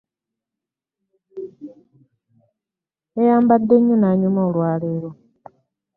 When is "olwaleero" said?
4.49-5.09